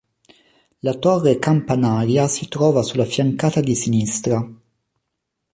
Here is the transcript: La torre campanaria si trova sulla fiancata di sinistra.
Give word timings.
La 0.81 0.95
torre 0.95 1.37
campanaria 1.39 2.27
si 2.27 2.47
trova 2.47 2.81
sulla 2.81 3.05
fiancata 3.05 3.61
di 3.61 3.75
sinistra. 3.75 4.43